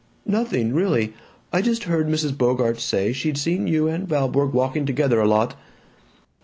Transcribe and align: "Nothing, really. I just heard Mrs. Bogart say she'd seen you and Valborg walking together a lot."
"Nothing, 0.25 0.73
really. 0.73 1.13
I 1.53 1.61
just 1.61 1.83
heard 1.83 2.07
Mrs. 2.07 2.35
Bogart 2.35 2.79
say 2.79 3.13
she'd 3.13 3.37
seen 3.37 3.67
you 3.67 3.87
and 3.87 4.07
Valborg 4.09 4.51
walking 4.51 4.83
together 4.87 5.19
a 5.21 5.27
lot." 5.27 5.55